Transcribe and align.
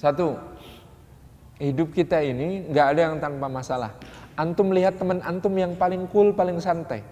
Satu, 0.00 0.32
hidup 1.60 1.92
kita 1.92 2.24
ini 2.24 2.72
nggak 2.72 2.86
ada 2.96 3.00
yang 3.12 3.16
tanpa 3.20 3.52
masalah. 3.52 3.92
Antum 4.32 4.72
lihat 4.72 4.96
teman 4.96 5.20
antum 5.20 5.52
yang 5.52 5.76
paling 5.76 6.08
cool, 6.08 6.32
paling 6.32 6.56
santai. 6.56 7.04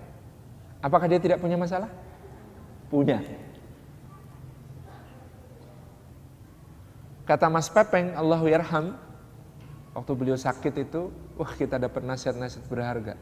Apakah 0.81 1.05
dia 1.05 1.21
tidak 1.21 1.37
punya 1.37 1.61
masalah? 1.61 1.93
Punya. 2.89 3.21
Kata 7.29 7.53
Mas 7.53 7.69
Pepeng, 7.69 8.17
Allahu 8.17 8.49
yarham, 8.49 8.97
waktu 9.93 10.13
beliau 10.17 10.41
sakit 10.41 10.89
itu, 10.89 11.13
wah 11.37 11.53
kita 11.53 11.77
dapat 11.77 12.01
nasihat-nasihat 12.09 12.65
berharga 12.73 13.21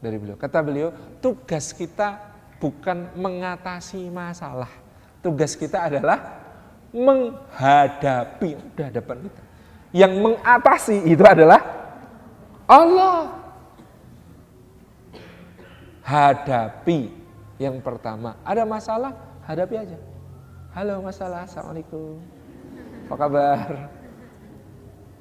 dari 0.00 0.16
beliau. 0.16 0.40
Kata 0.40 0.64
beliau, 0.64 0.88
tugas 1.20 1.76
kita 1.76 2.32
bukan 2.56 3.12
mengatasi 3.12 4.08
masalah. 4.08 4.72
Tugas 5.20 5.52
kita 5.52 5.84
adalah 5.84 6.45
menghadapi. 6.94 8.50
Udah 8.74 8.88
depan 8.90 9.16
kita. 9.26 9.42
Yang 9.94 10.12
mengatasi 10.20 10.96
itu 11.08 11.24
adalah 11.24 11.62
Allah. 12.66 13.32
Hadapi 16.06 17.10
yang 17.58 17.82
pertama. 17.82 18.38
Ada 18.46 18.62
masalah, 18.62 19.14
hadapi 19.42 19.74
aja. 19.74 19.98
Halo 20.76 21.02
masalah, 21.02 21.48
Assalamualaikum. 21.48 22.20
Apa 23.08 23.14
kabar? 23.16 23.70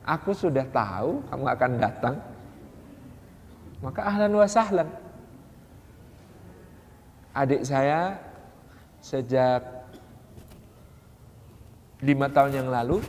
Aku 0.06 0.38
sudah 0.38 0.68
tahu 0.70 1.26
kamu 1.32 1.46
akan 1.50 1.72
datang. 1.82 2.16
Maka 3.82 4.02
ahlan 4.06 4.34
wa 4.38 4.46
sahlan. 4.46 4.90
Adik 7.34 7.66
saya 7.66 8.22
sejak 9.02 9.75
lima 12.04 12.28
tahun 12.28 12.64
yang 12.64 12.70
lalu 12.72 13.00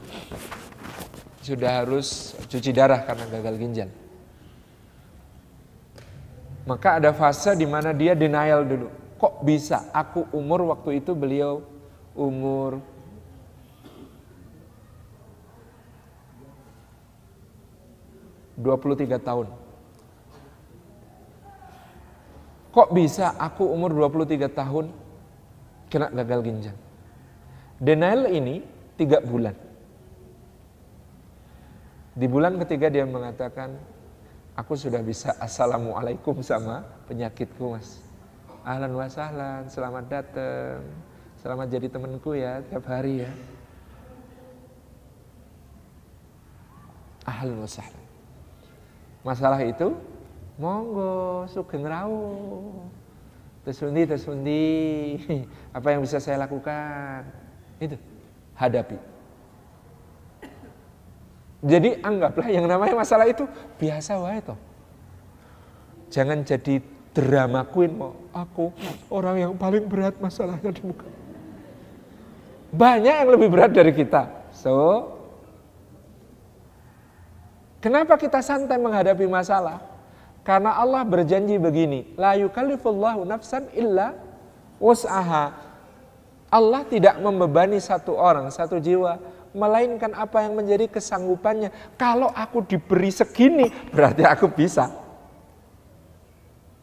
sudah 1.43 1.83
harus 1.83 2.35
cuci 2.51 2.71
darah 2.75 3.03
karena 3.07 3.25
gagal 3.31 3.55
ginjal. 3.59 3.91
Maka 6.67 6.99
ada 6.99 7.15
fase 7.15 7.55
di 7.55 7.63
mana 7.63 7.95
dia 7.95 8.19
denial 8.19 8.67
dulu. 8.67 8.91
Kok 9.17 9.47
bisa? 9.47 9.87
Aku 9.95 10.27
umur 10.35 10.67
waktu 10.67 10.99
itu 10.99 11.15
beliau 11.15 11.63
umur 12.19 12.83
23 18.59 19.21
tahun. 19.23 19.47
Kok 22.75 22.89
bisa 22.93 23.33
aku 23.39 23.65
umur 23.65 23.95
23 23.95 24.51
tahun 24.53 24.93
kena 25.89 26.13
gagal 26.13 26.41
ginjal? 26.45 26.77
Denial 27.81 28.29
ini 28.33 28.61
tiga 28.97 29.21
bulan. 29.23 29.55
Di 32.17 32.27
bulan 32.27 32.57
ketiga 32.65 32.89
dia 32.89 33.05
mengatakan, 33.05 33.77
aku 34.57 34.73
sudah 34.73 35.05
bisa 35.05 35.37
assalamualaikum 35.37 36.41
sama 36.41 36.81
penyakitku 37.05 37.77
mas. 37.77 38.01
Ahlan 38.65 38.97
wa 38.97 39.07
sahlan, 39.07 39.69
selamat 39.69 40.05
datang. 40.09 40.81
Selamat 41.39 41.69
jadi 41.71 41.87
temanku 41.93 42.35
ya 42.35 42.65
tiap 42.67 42.89
hari 42.89 43.23
ya. 43.23 43.31
Ahlan 47.29 47.63
wa 47.63 47.69
sahlan 47.69 48.07
masalah 49.27 49.59
itu 49.67 49.91
monggo 50.55 51.51
sugeng 51.51 51.83
rawuh 51.83 52.87
tersundi 53.67 54.07
tersundi 54.07 54.65
apa 55.77 55.91
yang 55.91 56.07
bisa 56.07 56.23
saya 56.23 56.47
lakukan 56.47 57.27
itu 57.83 57.99
hadapi. 58.57 58.99
Jadi 61.67 61.99
anggaplah 62.05 62.49
yang 62.53 62.69
namanya 62.69 62.95
masalah 62.97 63.27
itu 63.29 63.49
biasa 63.81 64.21
wae 64.21 64.41
toh. 64.45 64.59
Jangan 66.13 66.45
jadi 66.47 66.79
drama 67.17 67.65
queen 67.65 67.97
mau 67.97 68.13
aku 68.31 68.71
orang 69.09 69.37
yang 69.49 69.53
paling 69.57 69.89
berat 69.89 70.17
masalahnya 70.21 70.71
di 70.73 70.83
muka. 70.85 71.09
Banyak 72.77 73.15
yang 73.25 73.31
lebih 73.33 73.49
berat 73.49 73.73
dari 73.73 73.93
kita. 73.97 74.29
So 74.53 75.17
Kenapa 77.87 78.19
kita 78.19 78.43
santai 78.43 78.83
menghadapi 78.83 79.31
masalah? 79.31 79.79
Karena 80.43 80.75
Allah 80.75 81.07
berjanji 81.07 81.55
begini, 81.55 82.19
la 82.19 82.35
yukallifullahu 82.35 83.23
nafsan 83.23 83.71
illa 83.79 84.11
wus'aha. 84.83 85.55
Allah 86.47 86.87
tidak 86.87 87.19
membebani 87.19 87.83
satu 87.83 88.15
orang, 88.15 88.49
satu 88.55 88.79
jiwa, 88.79 89.19
melainkan 89.57 90.15
apa 90.15 90.47
yang 90.47 90.55
menjadi 90.55 90.87
kesanggupannya. 90.87 91.73
Kalau 91.99 92.31
aku 92.31 92.63
diberi 92.63 93.11
segini, 93.11 93.67
berarti 93.91 94.23
aku 94.23 94.47
bisa. 94.53 94.93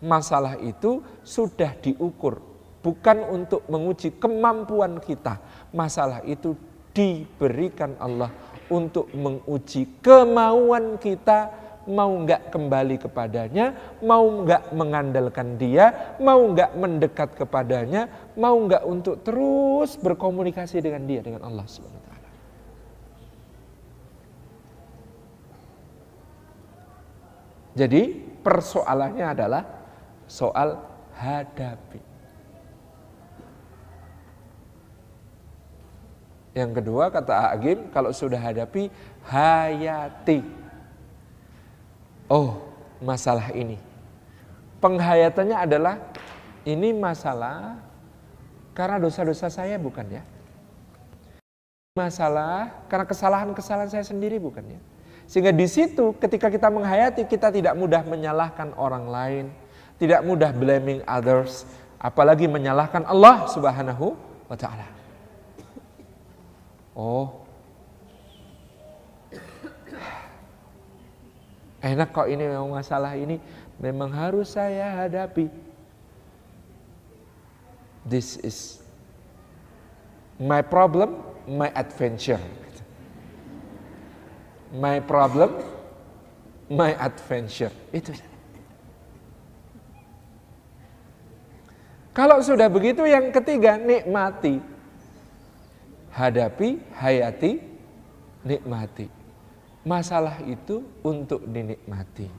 Masalah 0.04 0.60
itu 0.60 1.00
sudah 1.24 1.72
diukur, 1.80 2.44
bukan 2.84 3.24
untuk 3.32 3.64
menguji 3.72 4.20
kemampuan 4.20 5.00
kita. 5.00 5.40
Masalah 5.72 6.20
itu 6.28 6.60
diberikan 6.92 7.96
Allah 8.04 8.30
untuk 8.68 9.08
menguji 9.16 10.04
kemauan 10.04 11.00
kita 11.00 11.63
mau 11.84 12.12
nggak 12.24 12.52
kembali 12.52 12.96
kepadanya, 12.96 13.98
mau 14.00 14.24
nggak 14.24 14.72
mengandalkan 14.72 15.60
dia, 15.60 16.16
mau 16.20 16.40
nggak 16.40 16.72
mendekat 16.80 17.30
kepadanya, 17.36 18.08
mau 18.40 18.56
nggak 18.56 18.84
untuk 18.88 19.20
terus 19.22 20.00
berkomunikasi 20.00 20.80
dengan 20.80 21.04
dia 21.04 21.20
dengan 21.20 21.44
Allah 21.44 21.68
Subhanahu 21.68 22.00
wa 22.00 22.08
taala. 22.08 22.30
Jadi 27.74 28.02
persoalannya 28.40 29.26
adalah 29.28 29.64
soal 30.30 30.80
hadapi. 31.20 32.14
Yang 36.54 36.72
kedua 36.80 37.10
kata 37.10 37.50
Agim, 37.50 37.90
kalau 37.90 38.14
sudah 38.14 38.38
hadapi 38.38 38.94
hayati. 39.26 40.63
Oh, 42.32 42.64
masalah 43.04 43.52
ini. 43.52 43.76
Penghayatannya 44.80 45.58
adalah 45.58 45.96
ini 46.64 46.96
masalah 46.96 47.80
karena 48.76 49.00
dosa-dosa 49.00 49.52
saya 49.52 49.76
bukan 49.80 50.20
ya. 50.20 50.24
Masalah 51.94 52.84
karena 52.90 53.06
kesalahan-kesalahan 53.06 53.92
saya 53.92 54.06
sendiri 54.08 54.42
bukan 54.42 54.66
ya. 54.66 54.82
Sehingga 55.30 55.56
di 55.56 55.68
situ 55.70 56.16
ketika 56.20 56.52
kita 56.52 56.68
menghayati 56.68 57.24
kita 57.30 57.54
tidak 57.54 57.78
mudah 57.80 58.04
menyalahkan 58.04 58.76
orang 58.76 59.08
lain, 59.08 59.46
tidak 60.02 60.26
mudah 60.26 60.52
blaming 60.52 61.00
others, 61.08 61.64
apalagi 62.02 62.50
menyalahkan 62.50 63.08
Allah 63.08 63.48
Subhanahu 63.48 64.16
wa 64.52 64.58
taala. 64.58 64.88
Oh. 66.98 67.43
Enak 71.84 72.16
kok 72.16 72.32
ini 72.32 72.48
memang 72.48 72.72
masalah 72.72 73.20
ini 73.20 73.44
memang 73.76 74.08
harus 74.08 74.56
saya 74.56 75.04
hadapi. 75.04 75.52
This 78.08 78.40
is 78.40 78.80
my 80.40 80.64
problem, 80.64 81.20
my 81.44 81.68
adventure. 81.76 82.40
My 84.72 85.04
problem, 85.04 85.60
my 86.72 86.96
adventure. 86.96 87.72
Itu. 87.92 88.16
Kalau 92.16 92.40
sudah 92.40 92.72
begitu 92.72 93.04
yang 93.04 93.28
ketiga 93.36 93.76
nikmati 93.76 94.62
hadapi, 96.14 96.78
hayati, 96.94 97.58
nikmati. 98.46 99.23
Masalah 99.84 100.40
itu 100.48 100.80
untuk 101.04 101.44
dinikmati. 101.44 102.32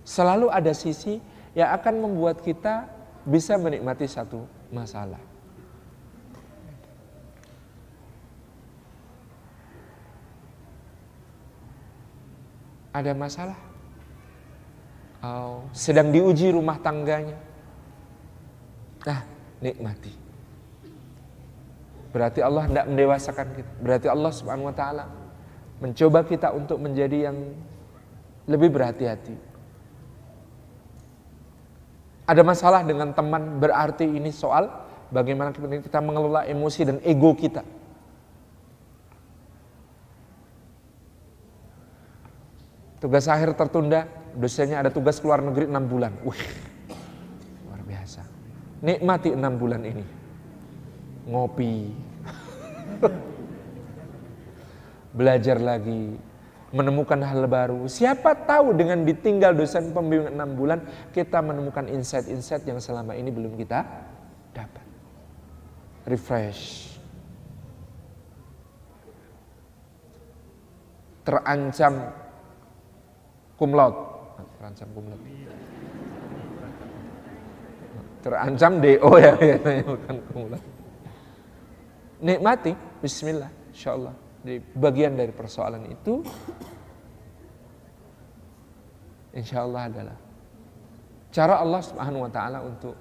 Selalu 0.00 0.48
ada 0.48 0.72
sisi 0.72 1.20
yang 1.52 1.68
akan 1.76 2.08
membuat 2.08 2.40
kita 2.40 2.88
bisa 3.28 3.60
menikmati 3.60 4.08
satu 4.08 4.48
masalah. 4.72 5.20
Ada 12.96 13.12
masalah? 13.12 13.58
Oh, 15.20 15.68
sedang 15.76 16.08
diuji 16.08 16.48
rumah 16.48 16.80
tangganya. 16.80 17.36
Nah, 19.04 19.20
nikmati. 19.60 20.14
Berarti 22.08 22.40
Allah 22.40 22.64
tidak 22.64 22.86
mendewasakan 22.88 23.46
kita. 23.52 23.70
Berarti 23.84 24.06
Allah 24.08 24.32
Subhanahu 24.32 24.72
wa 24.72 24.76
taala 24.76 25.04
mencoba 25.78 26.26
kita 26.26 26.50
untuk 26.54 26.82
menjadi 26.82 27.30
yang 27.30 27.36
lebih 28.50 28.70
berhati-hati. 28.74 29.36
Ada 32.28 32.42
masalah 32.44 32.84
dengan 32.84 33.14
teman 33.16 33.56
berarti 33.56 34.04
ini 34.04 34.28
soal 34.28 34.68
bagaimana 35.08 35.54
kita 35.54 36.00
mengelola 36.04 36.44
emosi 36.44 36.80
dan 36.84 36.98
ego 37.00 37.32
kita. 37.32 37.64
Tugas 42.98 43.30
akhir 43.30 43.54
tertunda, 43.54 44.10
dosennya 44.34 44.82
ada 44.82 44.90
tugas 44.90 45.22
keluar 45.22 45.38
negeri 45.38 45.70
6 45.70 45.78
bulan. 45.86 46.12
Wih, 46.26 46.44
luar 47.70 47.80
biasa. 47.86 48.26
Nikmati 48.82 49.30
6 49.38 49.38
bulan 49.54 49.82
ini. 49.86 50.04
Ngopi. 51.30 51.74
Belajar 55.12 55.56
lagi, 55.56 56.16
menemukan 56.72 57.20
hal 57.24 57.48
baru. 57.48 57.88
Siapa 57.88 58.36
tahu 58.44 58.76
dengan 58.76 59.02
ditinggal 59.04 59.56
dosen 59.56 59.92
pembimbing 59.96 60.36
6 60.36 60.58
bulan, 60.58 60.78
kita 61.16 61.40
menemukan 61.40 61.88
insight-insight 61.88 62.64
yang 62.68 62.78
selama 62.78 63.16
ini 63.16 63.32
belum 63.32 63.56
kita 63.56 63.84
dapat. 64.52 64.84
Refresh. 66.04 66.96
Terancam 71.24 72.12
kumlot 73.58 73.94
terancam 74.58 74.88
kumlot 74.94 75.20
terancam 78.22 78.72
do 78.78 78.94
ya 79.18 79.32
bukan 79.90 80.16
kumlot 80.30 80.62
nikmati 82.22 82.72
Bismillah 83.02 83.50
Insya 83.74 83.98
Allah 84.38 84.46
di 84.46 84.62
bagian 84.78 85.18
dari 85.18 85.34
persoalan 85.34 85.82
itu 85.90 86.22
Insya 89.34 89.62
Allah 89.62 89.86
adalah 89.86 90.16
cara 91.30 91.60
Allah 91.62 91.80
Subhanahu 91.84 92.26
Wa 92.26 92.30
Taala 92.32 92.58
untuk 92.64 92.94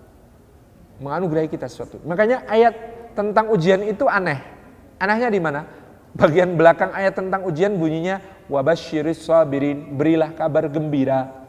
menganugerahi 1.01 1.50
kita 1.50 1.66
sesuatu. 1.66 1.98
Makanya 2.06 2.45
ayat 2.45 2.74
tentang 3.18 3.50
ujian 3.50 3.81
itu 3.81 4.06
aneh. 4.06 4.38
Anehnya 5.01 5.30
di 5.34 5.42
mana? 5.42 5.66
Bagian 6.13 6.54
belakang 6.54 6.94
ayat 6.94 7.18
tentang 7.18 7.45
ujian 7.45 7.78
bunyinya 7.78 8.22
wabashiris 8.50 9.25
sabirin, 9.25 9.98
berilah 9.98 10.34
kabar 10.34 10.69
gembira. 10.69 11.45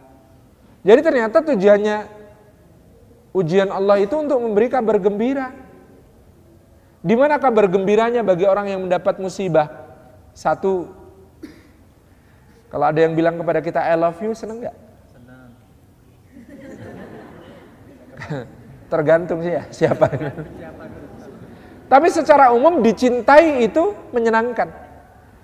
Jadi 0.85 1.00
ternyata 1.05 1.44
tujuannya 1.44 1.96
ujian 3.37 3.69
Allah 3.69 4.00
itu 4.00 4.14
untuk 4.17 4.40
memberi 4.40 4.69
kabar 4.73 4.96
gembira. 4.96 5.52
Di 6.98 7.14
mana 7.14 7.38
kabar 7.38 7.70
gembiranya 7.70 8.26
bagi 8.26 8.42
orang 8.42 8.74
yang 8.74 8.80
mendapat 8.82 9.22
musibah? 9.22 9.70
Satu, 10.34 10.90
kalau 12.68 12.84
ada 12.84 13.00
yang 13.00 13.16
bilang 13.16 13.40
kepada 13.40 13.64
kita 13.64 13.80
I 13.80 13.96
love 13.96 14.18
you, 14.20 14.36
seneng 14.36 14.60
nggak? 14.60 14.76
Senang. 15.14 15.50
Tergantung 18.92 19.40
sih 19.40 19.56
ya 19.56 19.64
siapa. 19.72 20.10
Tapi 21.88 22.08
secara 22.12 22.52
umum 22.52 22.84
dicintai 22.84 23.64
itu 23.64 23.96
menyenangkan. 24.12 24.68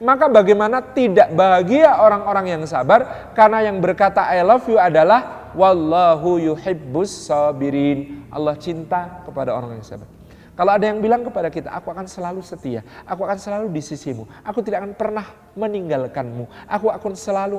Maka 0.05 0.29
bagaimana 0.29 0.83
tidak 0.93 1.33
bahagia 1.33 1.97
orang-orang 2.03 2.59
yang 2.59 2.63
sabar 2.69 3.33
karena 3.33 3.65
yang 3.65 3.81
berkata 3.81 4.27
I 4.29 4.45
love 4.45 4.67
you 4.69 4.77
adalah 4.77 5.49
wallahu 5.57 6.37
yuhibbus 6.37 7.31
sabirin. 7.31 8.29
Allah 8.29 8.59
cinta 8.61 9.23
kepada 9.25 9.57
orang 9.57 9.81
yang 9.81 9.87
sabar. 9.87 10.11
Kalau 10.55 10.71
ada 10.71 10.87
yang 10.87 11.03
bilang 11.03 11.27
kepada 11.27 11.51
kita, 11.51 11.75
aku 11.75 11.91
akan 11.91 12.07
selalu 12.07 12.39
setia, 12.39 12.87
aku 13.03 13.27
akan 13.27 13.39
selalu 13.43 13.67
di 13.75 13.83
sisimu, 13.83 14.23
aku 14.47 14.63
tidak 14.63 14.87
akan 14.87 14.95
pernah 14.95 15.27
meninggalkanmu, 15.59 16.47
aku 16.71 16.95
akan 16.95 17.13
selalu 17.19 17.59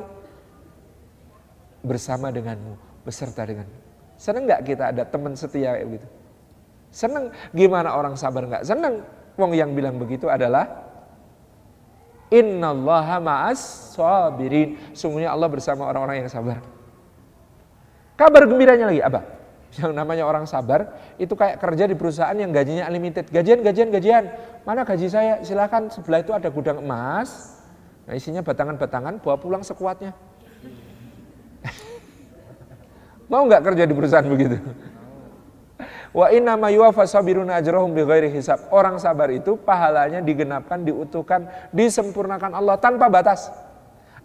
bersama 1.84 2.32
denganmu, 2.32 3.04
beserta 3.04 3.44
denganmu. 3.44 3.80
Seneng 4.16 4.48
nggak 4.48 4.62
kita 4.64 4.96
ada 4.96 5.04
teman 5.04 5.36
setia 5.36 5.76
kayak 5.76 5.88
begitu? 5.92 6.08
Seneng 6.88 7.36
gimana 7.52 7.92
orang 8.00 8.16
sabar 8.16 8.48
nggak 8.48 8.64
seneng? 8.64 9.04
Wong 9.36 9.52
yang 9.52 9.76
bilang 9.76 10.00
begitu 10.00 10.32
adalah 10.32 10.88
Innallaha 12.32 13.20
ma'as 13.20 13.92
sabirin. 13.92 14.80
Sungguhnya 14.96 15.36
Allah 15.36 15.52
bersama 15.52 15.84
orang-orang 15.84 16.24
yang 16.24 16.32
sabar. 16.32 16.64
Kabar 18.16 18.48
gembiranya 18.48 18.88
lagi 18.88 19.04
apa? 19.04 19.35
Yang 19.76 19.92
namanya 19.92 20.24
orang 20.24 20.48
sabar 20.48 20.96
itu 21.20 21.36
kayak 21.36 21.60
kerja 21.60 21.84
di 21.90 21.96
perusahaan 22.00 22.36
yang 22.36 22.52
gajinya 22.56 22.88
unlimited. 22.88 23.28
Gajian, 23.28 23.60
gajian, 23.60 23.90
gajian. 23.92 24.24
Mana 24.64 24.88
gaji 24.88 25.08
saya? 25.12 25.44
Silakan 25.44 25.92
sebelah 25.92 26.24
itu 26.24 26.32
ada 26.32 26.48
gudang 26.48 26.80
emas. 26.80 27.60
Nah 28.06 28.14
isinya 28.16 28.40
batangan-batangan, 28.46 29.20
bawa 29.20 29.36
pulang 29.36 29.64
sekuatnya. 29.66 30.14
Mau 33.32 33.44
nggak 33.50 33.64
kerja 33.66 33.84
di 33.84 33.94
perusahaan 33.98 34.28
begitu? 34.30 34.62
Wa 36.16 36.32
inna 36.32 36.56
ma 36.56 36.72
yuwafa 36.72 37.04
sabiruna 37.04 37.60
ajrahum 37.60 37.92
bighairi 37.92 38.32
hisab. 38.32 38.72
Orang 38.72 38.96
sabar 39.04 39.28
itu 39.36 39.60
pahalanya 39.60 40.24
digenapkan, 40.24 40.88
diutuhkan, 40.88 41.52
disempurnakan 41.76 42.56
Allah 42.56 42.80
tanpa 42.80 43.12
batas. 43.12 43.52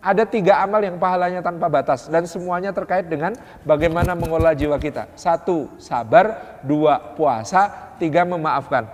Ada 0.00 0.24
tiga 0.24 0.64
amal 0.64 0.80
yang 0.80 0.96
pahalanya 0.96 1.44
tanpa 1.44 1.68
batas 1.68 2.08
dan 2.08 2.24
semuanya 2.24 2.72
terkait 2.72 3.04
dengan 3.04 3.36
bagaimana 3.68 4.16
mengolah 4.16 4.56
jiwa 4.56 4.80
kita. 4.80 5.12
Satu, 5.12 5.68
sabar. 5.76 6.56
Dua, 6.64 6.96
puasa. 7.12 7.92
Tiga, 8.00 8.24
memaafkan. 8.24 8.88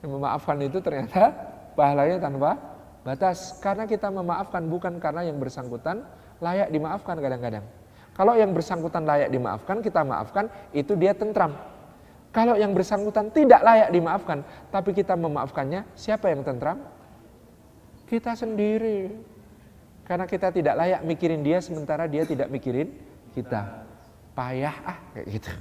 Yang 0.00 0.10
memaafkan 0.16 0.56
itu 0.64 0.80
ternyata 0.80 1.36
pahalanya 1.76 2.16
tanpa 2.16 2.56
batas. 3.04 3.60
Karena 3.60 3.84
kita 3.84 4.08
memaafkan 4.08 4.64
bukan 4.64 4.96
karena 4.96 5.20
yang 5.28 5.36
bersangkutan 5.36 6.00
layak 6.40 6.72
dimaafkan 6.72 7.20
kadang-kadang. 7.20 7.64
Kalau 8.16 8.38
yang 8.40 8.56
bersangkutan 8.56 9.04
layak 9.04 9.28
dimaafkan, 9.28 9.82
kita 9.82 10.00
maafkan, 10.00 10.46
itu 10.70 10.94
dia 10.94 11.12
tentram. 11.12 11.52
Kalau 12.30 12.54
yang 12.54 12.72
bersangkutan 12.72 13.28
tidak 13.34 13.60
layak 13.60 13.90
dimaafkan, 13.90 14.46
tapi 14.70 14.94
kita 14.96 15.18
memaafkannya, 15.18 15.82
siapa 15.92 16.30
yang 16.30 16.46
tentram? 16.46 16.78
Kita 18.06 18.38
sendiri. 18.38 19.33
Karena 20.04 20.28
kita 20.28 20.52
tidak 20.52 20.76
layak 20.76 21.00
mikirin 21.00 21.40
dia, 21.40 21.64
sementara 21.64 22.04
dia 22.04 22.28
tidak 22.28 22.52
mikirin 22.52 22.92
kita. 23.32 23.88
Payah 24.36 24.76
ah, 24.84 24.98
kayak 25.16 25.26
gitu. 25.40 25.52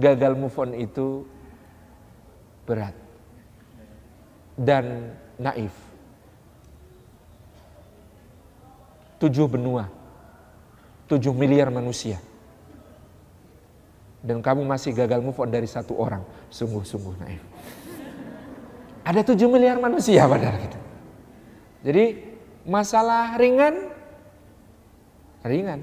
Gagal 0.00 0.32
move 0.38 0.56
on 0.56 0.72
itu 0.72 1.28
berat. 2.64 2.96
Dan 4.56 5.12
naif. 5.36 5.74
Tujuh 9.20 9.44
benua 9.44 9.92
7 11.10 11.34
miliar 11.34 11.68
manusia. 11.68 12.22
Dan 14.22 14.40
kamu 14.40 14.62
masih 14.64 14.94
gagal 14.94 15.20
move 15.20 15.36
on 15.36 15.50
dari 15.50 15.66
satu 15.66 15.98
orang. 15.98 16.22
Sungguh-sungguh 16.48 17.14
naif. 17.18 17.42
Ada 19.04 19.34
7 19.34 19.36
miliar 19.50 19.76
manusia 19.82 20.24
padahal 20.24 20.56
gitu. 20.62 20.78
Jadi 21.82 22.29
masalah 22.64 23.36
ringan, 23.36 23.88
ringan. 25.44 25.80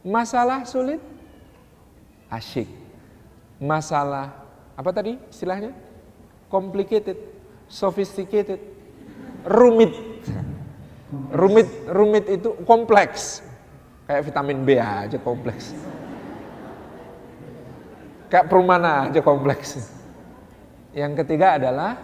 Masalah 0.00 0.64
sulit, 0.64 1.00
asyik. 2.32 2.68
Masalah, 3.60 4.32
apa 4.72 4.90
tadi 4.96 5.20
istilahnya? 5.28 5.76
Complicated, 6.48 7.20
sophisticated, 7.68 8.56
rumit. 9.44 9.92
Rumit, 11.10 11.68
rumit 11.90 12.24
itu 12.32 12.56
kompleks. 12.64 13.44
Kayak 14.08 14.32
vitamin 14.32 14.58
B 14.64 14.80
aja 14.80 15.18
kompleks. 15.20 15.76
Kayak 18.32 18.46
perumahan 18.48 19.10
aja 19.10 19.20
kompleks. 19.20 19.76
Yang 20.96 21.22
ketiga 21.22 21.60
adalah 21.60 21.98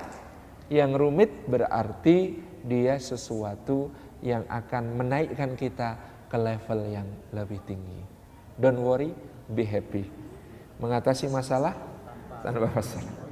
yang 0.67 0.95
rumit 0.95 1.47
berarti 1.47 2.46
dia 2.67 2.99
sesuatu 2.99 3.95
yang 4.21 4.43
akan 4.51 4.99
menaikkan 4.99 5.55
kita 5.55 5.97
ke 6.27 6.37
level 6.37 6.81
yang 6.91 7.07
lebih 7.31 7.63
tinggi. 7.63 8.03
Don't 8.59 8.83
worry, 8.83 9.15
be 9.47 9.63
happy. 9.63 10.11
Mengatasi 10.83 11.31
masalah 11.31 11.73
tanpa 12.43 12.69
masalah. 12.75 13.26